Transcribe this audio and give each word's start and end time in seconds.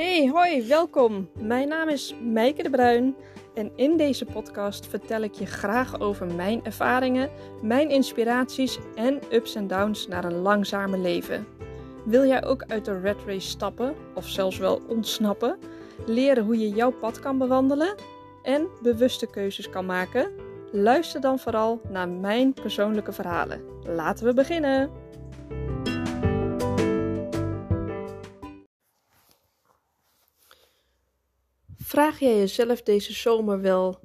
Hey, 0.00 0.28
hoi, 0.28 0.68
welkom. 0.68 1.28
Mijn 1.40 1.68
naam 1.68 1.88
is 1.88 2.14
Meike 2.22 2.62
de 2.62 2.70
Bruin 2.70 3.16
en 3.54 3.72
in 3.76 3.96
deze 3.96 4.24
podcast 4.24 4.86
vertel 4.86 5.22
ik 5.22 5.34
je 5.34 5.46
graag 5.46 6.00
over 6.00 6.26
mijn 6.34 6.64
ervaringen, 6.64 7.30
mijn 7.62 7.90
inspiraties 7.90 8.78
en 8.94 9.20
ups 9.32 9.54
en 9.54 9.66
downs 9.66 10.08
naar 10.08 10.24
een 10.24 10.38
langzamer 10.38 10.98
leven. 10.98 11.46
Wil 12.04 12.26
jij 12.26 12.44
ook 12.44 12.64
uit 12.66 12.84
de 12.84 13.00
red 13.00 13.16
race 13.26 13.48
stappen 13.48 13.94
of 14.14 14.28
zelfs 14.28 14.58
wel 14.58 14.80
ontsnappen? 14.88 15.58
Leren 16.06 16.44
hoe 16.44 16.58
je 16.58 16.68
jouw 16.68 16.92
pad 16.92 17.20
kan 17.20 17.38
bewandelen 17.38 17.94
en 18.42 18.68
bewuste 18.82 19.26
keuzes 19.26 19.70
kan 19.70 19.86
maken? 19.86 20.30
Luister 20.72 21.20
dan 21.20 21.38
vooral 21.38 21.80
naar 21.88 22.08
mijn 22.08 22.54
persoonlijke 22.54 23.12
verhalen. 23.12 23.60
Laten 23.84 24.26
we 24.26 24.34
beginnen. 24.34 24.99
Vraag 31.90 32.18
jij 32.18 32.36
jezelf 32.36 32.82
deze 32.82 33.12
zomer 33.12 33.60
wel 33.60 33.98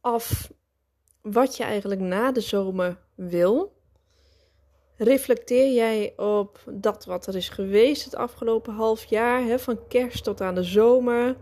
af 0.00 0.50
wat 1.22 1.56
je 1.56 1.62
eigenlijk 1.62 2.00
na 2.00 2.32
de 2.32 2.40
zomer 2.40 2.98
wil? 3.14 3.72
Reflecteer 4.96 5.72
jij 5.72 6.12
op 6.16 6.60
dat 6.70 7.04
wat 7.04 7.26
er 7.26 7.36
is 7.36 7.48
geweest 7.48 8.04
het 8.04 8.14
afgelopen 8.14 8.74
half 8.74 9.04
jaar, 9.04 9.44
hè, 9.44 9.58
van 9.58 9.86
kerst 9.88 10.24
tot 10.24 10.40
aan 10.40 10.54
de 10.54 10.62
zomer? 10.62 11.36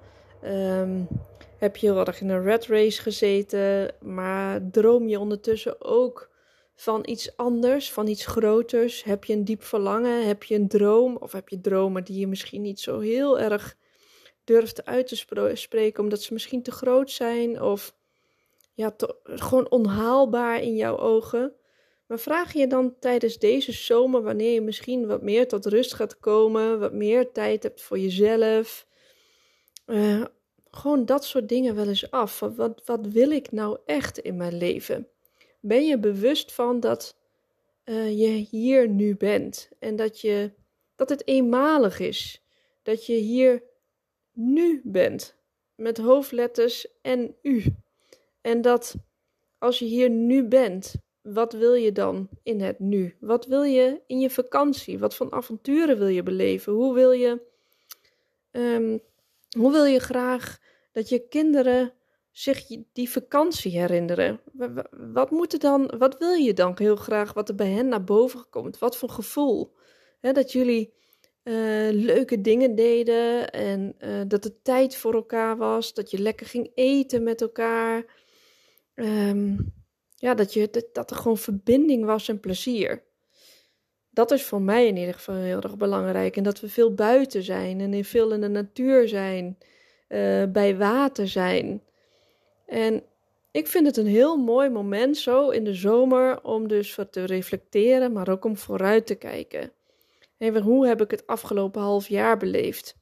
Um, 0.45 1.09
heb 1.57 1.77
je 1.77 1.87
heel 1.87 2.07
erg 2.07 2.21
in 2.21 2.29
een 2.29 2.43
red 2.43 2.67
race 2.67 3.03
gezeten, 3.03 3.95
maar 4.01 4.71
droom 4.71 5.09
je 5.09 5.19
ondertussen 5.19 5.85
ook 5.85 6.31
van 6.75 7.03
iets 7.05 7.37
anders, 7.37 7.93
van 7.93 8.07
iets 8.07 8.27
groters? 8.27 9.05
Heb 9.05 9.25
je 9.25 9.33
een 9.33 9.45
diep 9.45 9.63
verlangen? 9.63 10.27
Heb 10.27 10.43
je 10.43 10.55
een 10.55 10.69
droom? 10.69 11.17
Of 11.17 11.33
heb 11.33 11.49
je 11.49 11.61
dromen 11.61 12.05
die 12.05 12.19
je 12.19 12.27
misschien 12.27 12.63
niet 12.63 12.81
zo 12.81 12.99
heel 12.99 13.39
erg 13.39 13.77
durft 14.49 14.85
uit 14.85 15.07
te 15.07 15.17
spreken, 15.57 16.03
omdat 16.03 16.23
ze 16.23 16.33
misschien 16.33 16.63
te 16.63 16.71
groot 16.71 17.11
zijn 17.11 17.63
of 17.63 17.95
ja, 18.75 18.95
gewoon 19.25 19.71
onhaalbaar 19.71 20.63
in 20.63 20.77
jouw 20.77 20.99
ogen. 20.99 21.53
Maar 22.07 22.19
vraag 22.19 22.53
je 22.53 22.67
dan 22.67 22.99
tijdens 22.99 23.39
deze 23.39 23.73
zomer, 23.73 24.23
wanneer 24.23 24.53
je 24.53 24.61
misschien 24.61 25.07
wat 25.07 25.23
meer 25.23 25.49
tot 25.49 25.67
rust 25.67 25.95
gaat 25.95 26.19
komen, 26.19 26.81
wat 26.81 26.93
meer 26.93 27.33
tijd 27.33 27.63
hebt 27.63 27.83
voor 27.83 27.99
jezelf, 27.99 28.87
uh, 29.87 30.25
gewoon 30.71 31.05
dat 31.05 31.25
soort 31.25 31.49
dingen 31.49 31.75
wel 31.75 31.89
eens 31.89 32.11
af. 32.11 32.41
Wat, 32.41 32.83
wat 32.85 33.07
wil 33.07 33.31
ik 33.31 33.53
nou 33.53 33.79
echt 33.87 34.19
in 34.19 34.37
mijn 34.37 34.57
leven? 34.57 35.09
Ben 35.61 35.87
je 35.87 35.99
bewust 35.99 36.53
van 36.53 36.81
dat 36.81 37.17
uh, 37.85 38.19
je 38.19 38.47
hier 38.51 38.89
nu 38.89 39.17
bent 39.17 39.69
en 39.79 39.97
dat, 39.97 40.21
je, 40.21 40.53
dat 40.97 41.09
het 41.09 41.27
eenmalig 41.27 41.99
is? 41.99 42.43
Dat 42.83 43.07
je 43.07 43.15
hier 43.15 43.63
nu 44.39 44.81
bent. 44.85 45.37
Met 45.75 45.99
hoofdletters 45.99 46.87
en 47.03 47.35
u. 47.43 47.65
En 48.41 48.61
dat 48.61 48.95
als 49.59 49.79
je 49.79 49.85
hier 49.85 50.11
nu 50.11 50.45
bent, 50.45 50.95
wat 51.23 51.53
wil 51.53 51.75
je 51.75 51.93
dan 51.93 52.29
in 52.43 52.61
het 52.61 52.79
nu? 52.79 53.17
Wat 53.21 53.47
wil 53.47 53.63
je 53.63 54.01
in 54.07 54.21
je 54.21 54.31
vakantie? 54.31 54.99
Wat 54.99 55.15
voor 55.15 55.31
avonturen 55.31 55.99
wil 55.99 56.07
je 56.07 56.23
beleven? 56.23 56.73
Hoe 56.73 56.95
wil 56.95 57.13
je, 57.13 57.41
um, 58.51 59.01
hoe 59.59 59.73
wil 59.73 59.85
je 59.85 59.99
graag 59.99 60.59
dat 60.93 61.09
je 61.09 61.29
kinderen 61.29 61.93
zich 62.31 62.67
die 62.93 63.11
vakantie 63.11 63.79
herinneren? 63.79 64.41
Wat, 65.13 65.31
moet 65.31 65.53
er 65.53 65.59
dan, 65.59 65.95
wat 65.99 66.19
wil 66.19 66.33
je 66.33 66.53
dan 66.53 66.73
heel 66.75 66.97
graag 66.97 67.33
wat 67.33 67.49
er 67.49 67.55
bij 67.55 67.71
hen 67.71 67.89
naar 67.89 68.05
boven 68.05 68.47
komt? 68.51 68.79
Wat 68.79 68.97
voor 68.97 69.11
gevoel? 69.11 69.77
dat 70.21 70.53
jullie 70.53 70.95
uh, 71.49 71.89
leuke 71.93 72.41
dingen 72.41 72.75
deden 72.75 73.51
en 73.51 73.95
uh, 74.01 74.21
dat 74.27 74.45
er 74.45 74.63
tijd 74.63 74.97
voor 74.97 75.15
elkaar 75.15 75.57
was, 75.57 75.95
dat 75.95 76.11
je 76.11 76.19
lekker 76.19 76.47
ging 76.47 76.71
eten 76.75 77.23
met 77.23 77.41
elkaar. 77.41 78.05
Um, 78.95 79.73
ja, 80.15 80.35
dat, 80.35 80.53
je, 80.53 80.89
dat, 80.93 81.11
er 81.11 81.17
gewoon 81.17 81.39
verbinding 81.39 82.05
was 82.05 82.29
en 82.29 82.41
plezier. 82.41 83.03
Dat 84.11 84.31
is 84.31 84.45
voor 84.45 84.63
mij 84.63 84.87
in 84.87 84.97
ieder 84.97 85.15
geval 85.15 85.35
heel 85.35 85.61
erg 85.61 85.77
belangrijk. 85.77 86.37
En 86.37 86.43
dat 86.43 86.61
we 86.61 86.69
veel 86.69 86.95
buiten 86.95 87.43
zijn 87.43 87.81
en 87.81 87.95
in 87.95 88.05
veel 88.05 88.33
in 88.33 88.41
de 88.41 88.49
natuur 88.49 89.09
zijn, 89.09 89.59
uh, 90.09 90.45
bij 90.45 90.77
water 90.77 91.29
zijn. 91.29 91.83
En 92.67 93.03
ik 93.51 93.67
vind 93.67 93.87
het 93.87 93.97
een 93.97 94.07
heel 94.07 94.37
mooi 94.37 94.69
moment 94.69 95.17
zo 95.17 95.51
in 95.51 95.65
de 95.65 95.75
zomer 95.75 96.43
om 96.43 96.69
dus 96.69 96.95
wat 96.95 97.13
te 97.13 97.25
reflecteren, 97.25 98.13
maar 98.13 98.29
ook 98.29 98.45
om 98.45 98.57
vooruit 98.57 99.07
te 99.07 99.15
kijken. 99.15 99.73
Hoe 100.39 100.87
heb 100.87 101.01
ik 101.01 101.11
het 101.11 101.27
afgelopen 101.27 101.83
half 101.83 102.09
jaar 102.09 102.37
beleefd? 102.37 102.97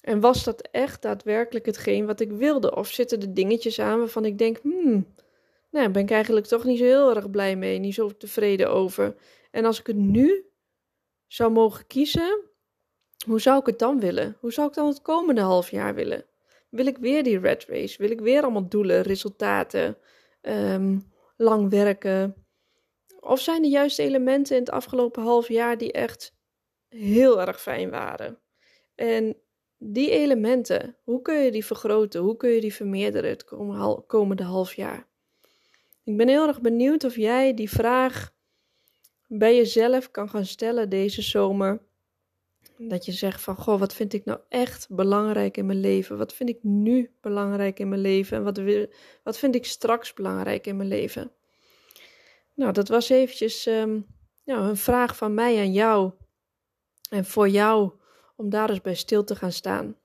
En 0.00 0.20
was 0.20 0.44
dat 0.44 0.68
echt 0.70 1.02
daadwerkelijk 1.02 1.66
hetgeen 1.66 2.06
wat 2.06 2.20
ik 2.20 2.32
wilde? 2.32 2.76
Of 2.76 2.88
zitten 2.88 3.20
er 3.20 3.34
dingetjes 3.34 3.78
aan 3.78 3.98
waarvan 3.98 4.24
ik 4.24 4.38
denk, 4.38 4.58
hmm, 4.62 5.14
nou, 5.70 5.90
ben 5.90 6.02
ik 6.02 6.10
eigenlijk 6.10 6.46
toch 6.46 6.64
niet 6.64 6.78
zo 6.78 6.84
heel 6.84 7.14
erg 7.14 7.30
blij 7.30 7.56
mee, 7.56 7.78
niet 7.78 7.94
zo 7.94 8.16
tevreden 8.16 8.70
over. 8.70 9.14
En 9.50 9.64
als 9.64 9.80
ik 9.80 9.86
het 9.86 9.96
nu 9.96 10.44
zou 11.26 11.50
mogen 11.52 11.86
kiezen, 11.86 12.40
hoe 13.26 13.40
zou 13.40 13.60
ik 13.60 13.66
het 13.66 13.78
dan 13.78 14.00
willen? 14.00 14.36
Hoe 14.40 14.52
zou 14.52 14.68
ik 14.68 14.74
dan 14.74 14.86
het 14.86 15.02
komende 15.02 15.40
half 15.40 15.70
jaar 15.70 15.94
willen? 15.94 16.24
Wil 16.68 16.86
ik 16.86 16.96
weer 16.96 17.22
die 17.22 17.38
red 17.38 17.64
race? 17.64 18.02
Wil 18.02 18.10
ik 18.10 18.20
weer 18.20 18.42
allemaal 18.42 18.68
doelen, 18.68 19.02
resultaten, 19.02 19.98
um, 20.42 21.12
lang 21.36 21.70
werken? 21.70 22.34
Of 23.20 23.40
zijn 23.40 23.62
er 23.62 23.70
juist 23.70 23.98
elementen 23.98 24.56
in 24.56 24.62
het 24.62 24.70
afgelopen 24.70 25.22
half 25.22 25.48
jaar 25.48 25.78
die 25.78 25.92
echt 25.92 26.38
heel 26.90 27.40
erg 27.40 27.60
fijn 27.62 27.90
waren. 27.90 28.38
En 28.94 29.36
die 29.78 30.10
elementen, 30.10 30.96
hoe 31.04 31.22
kun 31.22 31.34
je 31.34 31.50
die 31.50 31.64
vergroten? 31.64 32.20
Hoe 32.20 32.36
kun 32.36 32.50
je 32.50 32.60
die 32.60 32.74
vermeerderen 32.74 33.30
het 33.30 33.44
komende 34.06 34.42
half 34.42 34.74
jaar? 34.74 35.06
Ik 36.04 36.16
ben 36.16 36.28
heel 36.28 36.46
erg 36.46 36.60
benieuwd 36.60 37.04
of 37.04 37.16
jij 37.16 37.54
die 37.54 37.70
vraag 37.70 38.32
bij 39.26 39.56
jezelf 39.56 40.10
kan 40.10 40.28
gaan 40.28 40.46
stellen 40.46 40.88
deze 40.88 41.22
zomer. 41.22 41.80
Dat 42.76 43.04
je 43.04 43.12
zegt 43.12 43.40
van, 43.40 43.56
goh, 43.56 43.78
wat 43.78 43.94
vind 43.94 44.12
ik 44.12 44.24
nou 44.24 44.40
echt 44.48 44.86
belangrijk 44.90 45.56
in 45.56 45.66
mijn 45.66 45.80
leven? 45.80 46.18
Wat 46.18 46.34
vind 46.34 46.48
ik 46.48 46.58
nu 46.62 47.10
belangrijk 47.20 47.78
in 47.78 47.88
mijn 47.88 48.00
leven? 48.00 48.36
En 48.36 48.42
wat, 48.42 48.60
wat 49.22 49.38
vind 49.38 49.54
ik 49.54 49.64
straks 49.64 50.12
belangrijk 50.12 50.66
in 50.66 50.76
mijn 50.76 50.88
leven? 50.88 51.32
Nou, 52.54 52.72
dat 52.72 52.88
was 52.88 53.08
eventjes 53.08 53.64
nou, 54.44 54.68
een 54.68 54.76
vraag 54.76 55.16
van 55.16 55.34
mij 55.34 55.58
aan 55.58 55.72
jou. 55.72 56.12
En 57.10 57.24
voor 57.24 57.48
jou 57.48 57.90
om 58.36 58.50
daar 58.50 58.70
eens 58.70 58.80
bij 58.80 58.94
stil 58.94 59.24
te 59.24 59.36
gaan 59.36 59.52
staan. 59.52 59.96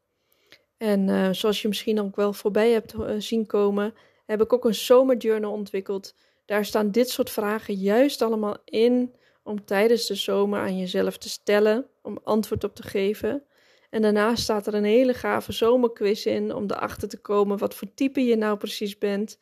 En 0.77 1.07
uh, 1.07 1.29
zoals 1.31 1.61
je 1.61 1.67
misschien 1.67 1.99
ook 1.99 2.15
wel 2.15 2.33
voorbij 2.33 2.71
hebt 2.71 2.93
uh, 2.93 3.15
zien 3.17 3.45
komen, 3.45 3.93
heb 4.25 4.41
ik 4.41 4.53
ook 4.53 4.65
een 4.65 4.75
zomerjournal 4.75 5.51
ontwikkeld. 5.51 6.15
Daar 6.45 6.65
staan 6.65 6.91
dit 6.91 7.09
soort 7.09 7.29
vragen 7.29 7.73
juist 7.73 8.21
allemaal 8.21 8.57
in 8.65 9.15
om 9.43 9.65
tijdens 9.65 10.05
de 10.05 10.15
zomer 10.15 10.59
aan 10.59 10.77
jezelf 10.77 11.17
te 11.17 11.29
stellen, 11.29 11.89
om 12.01 12.19
antwoord 12.23 12.63
op 12.63 12.75
te 12.75 12.83
geven. 12.83 13.43
En 13.89 14.01
daarnaast 14.01 14.43
staat 14.43 14.67
er 14.67 14.73
een 14.73 14.83
hele 14.83 15.13
gave 15.13 15.51
zomerquiz 15.51 16.25
in 16.25 16.53
om 16.53 16.63
erachter 16.63 17.07
te 17.07 17.21
komen 17.21 17.57
wat 17.57 17.75
voor 17.75 17.93
type 17.93 18.25
je 18.25 18.35
nou 18.35 18.57
precies 18.57 18.97
bent. 18.97 19.39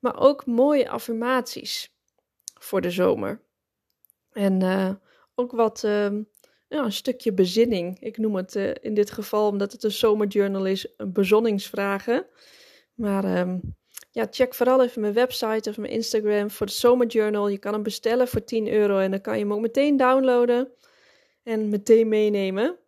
Maar 0.00 0.18
ook 0.20 0.46
mooie 0.46 0.88
affirmaties 0.88 1.94
voor 2.54 2.80
de 2.80 2.90
zomer. 2.90 3.40
En 4.32 4.62
uh, 4.62 4.90
ook 5.34 5.52
wat 5.52 5.84
ehm, 5.84 6.22
ja, 6.70 6.84
een 6.84 6.92
stukje 6.92 7.32
bezinning. 7.32 8.00
Ik 8.00 8.18
noem 8.18 8.34
het 8.34 8.54
uh, 8.54 8.70
in 8.80 8.94
dit 8.94 9.10
geval, 9.10 9.48
omdat 9.48 9.72
het 9.72 9.82
een 9.82 9.90
zomerjournal 9.90 10.66
is, 10.66 10.92
een 10.96 11.12
bezonningsvragen. 11.12 12.26
Maar 12.94 13.38
um, 13.40 13.76
ja, 14.10 14.26
check 14.30 14.54
vooral 14.54 14.82
even 14.82 15.00
mijn 15.00 15.12
website 15.12 15.70
of 15.70 15.78
mijn 15.78 15.92
Instagram 15.92 16.50
voor 16.50 16.66
de 16.66 16.72
zomerjournal. 16.72 17.48
Je 17.48 17.58
kan 17.58 17.72
hem 17.72 17.82
bestellen 17.82 18.28
voor 18.28 18.44
10 18.44 18.68
euro 18.68 18.98
en 18.98 19.10
dan 19.10 19.20
kan 19.20 19.34
je 19.34 19.42
hem 19.42 19.52
ook 19.52 19.60
meteen 19.60 19.96
downloaden 19.96 20.68
en 21.42 21.68
meteen 21.68 22.08
meenemen. 22.08 22.78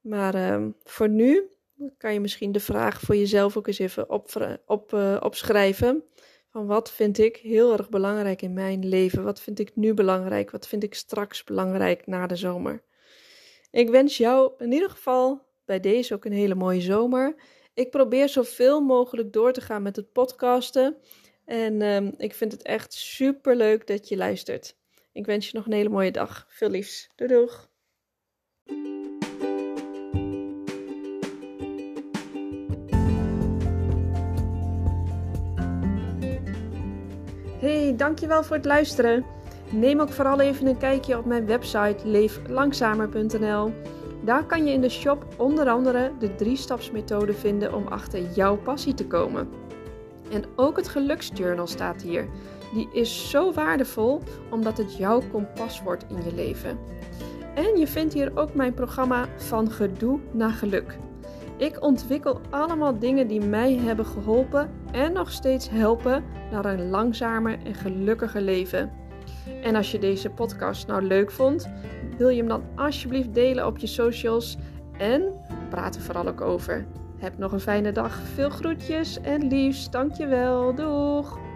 Maar 0.00 0.52
um, 0.52 0.76
voor 0.84 1.08
nu 1.08 1.50
kan 1.96 2.12
je 2.12 2.20
misschien 2.20 2.52
de 2.52 2.60
vraag 2.60 3.00
voor 3.00 3.16
jezelf 3.16 3.56
ook 3.56 3.66
eens 3.66 3.78
even 3.78 4.10
op, 4.10 4.60
op, 4.66 4.92
uh, 4.92 5.16
opschrijven. 5.20 6.04
Van 6.50 6.66
wat 6.66 6.90
vind 6.90 7.18
ik 7.18 7.36
heel 7.36 7.72
erg 7.72 7.88
belangrijk 7.88 8.42
in 8.42 8.52
mijn 8.52 8.88
leven? 8.88 9.22
Wat 9.22 9.40
vind 9.40 9.58
ik 9.58 9.76
nu 9.76 9.94
belangrijk? 9.94 10.50
Wat 10.50 10.68
vind 10.68 10.82
ik 10.82 10.94
straks 10.94 11.44
belangrijk 11.44 12.06
na 12.06 12.26
de 12.26 12.36
zomer? 12.36 12.82
Ik 13.70 13.88
wens 13.88 14.16
jou 14.16 14.52
in 14.58 14.72
ieder 14.72 14.90
geval 14.90 15.46
bij 15.64 15.80
deze 15.80 16.14
ook 16.14 16.24
een 16.24 16.32
hele 16.32 16.54
mooie 16.54 16.80
zomer. 16.80 17.34
Ik 17.74 17.90
probeer 17.90 18.28
zoveel 18.28 18.80
mogelijk 18.80 19.32
door 19.32 19.52
te 19.52 19.60
gaan 19.60 19.82
met 19.82 19.96
het 19.96 20.12
podcasten. 20.12 20.96
En 21.44 21.82
um, 21.82 22.14
ik 22.16 22.34
vind 22.34 22.52
het 22.52 22.62
echt 22.62 22.92
super 22.92 23.56
leuk 23.56 23.86
dat 23.86 24.08
je 24.08 24.16
luistert. 24.16 24.76
Ik 25.12 25.26
wens 25.26 25.46
je 25.46 25.56
nog 25.56 25.66
een 25.66 25.72
hele 25.72 25.88
mooie 25.88 26.10
dag. 26.10 26.46
Veel 26.48 26.70
liefs. 26.70 27.10
Doei 27.14 27.30
doeg. 27.30 27.70
Hey, 37.60 37.96
dankjewel 37.96 38.44
voor 38.44 38.56
het 38.56 38.64
luisteren. 38.64 39.37
Neem 39.70 40.00
ook 40.00 40.10
vooral 40.10 40.40
even 40.40 40.66
een 40.66 40.78
kijkje 40.78 41.18
op 41.18 41.24
mijn 41.24 41.46
website 41.46 41.96
leeflangzamer.nl. 42.04 43.72
Daar 44.24 44.44
kan 44.44 44.66
je 44.66 44.72
in 44.72 44.80
de 44.80 44.88
shop 44.88 45.26
onder 45.36 45.68
andere 45.68 46.12
de 46.18 46.34
drie-stapsmethode 46.34 47.34
vinden 47.34 47.74
om 47.74 47.86
achter 47.86 48.20
jouw 48.32 48.56
passie 48.56 48.94
te 48.94 49.06
komen. 49.06 49.48
En 50.30 50.44
ook 50.56 50.76
het 50.76 50.88
geluksjournal 50.88 51.66
staat 51.66 52.02
hier. 52.02 52.28
Die 52.74 52.88
is 52.92 53.30
zo 53.30 53.52
waardevol 53.52 54.22
omdat 54.50 54.76
het 54.76 54.96
jouw 54.96 55.22
kompas 55.32 55.82
wordt 55.82 56.04
in 56.08 56.24
je 56.24 56.34
leven. 56.34 56.78
En 57.54 57.76
je 57.76 57.86
vindt 57.86 58.14
hier 58.14 58.30
ook 58.34 58.54
mijn 58.54 58.74
programma 58.74 59.28
Van 59.36 59.70
Gedoe 59.70 60.18
naar 60.32 60.50
Geluk. 60.50 60.98
Ik 61.56 61.82
ontwikkel 61.82 62.40
allemaal 62.50 62.98
dingen 62.98 63.28
die 63.28 63.40
mij 63.40 63.74
hebben 63.74 64.06
geholpen 64.06 64.70
en 64.92 65.12
nog 65.12 65.30
steeds 65.30 65.70
helpen 65.70 66.24
naar 66.50 66.64
een 66.64 66.90
langzamer 66.90 67.58
en 67.64 67.74
gelukkiger 67.74 68.40
leven. 68.40 68.92
En 69.62 69.74
als 69.74 69.90
je 69.90 69.98
deze 69.98 70.30
podcast 70.30 70.86
nou 70.86 71.02
leuk 71.02 71.30
vond, 71.30 71.68
wil 72.16 72.28
je 72.28 72.38
hem 72.38 72.48
dan 72.48 72.62
alsjeblieft 72.74 73.34
delen 73.34 73.66
op 73.66 73.78
je 73.78 73.86
socials 73.86 74.56
en 74.98 75.32
praat 75.70 75.94
er 75.94 76.00
vooral 76.02 76.28
ook 76.28 76.40
over. 76.40 76.86
Heb 77.18 77.38
nog 77.38 77.52
een 77.52 77.60
fijne 77.60 77.92
dag. 77.92 78.18
Veel 78.34 78.50
groetjes 78.50 79.20
en 79.20 79.46
liefst. 79.46 79.92
Dankjewel. 79.92 80.74
Doeg! 80.74 81.47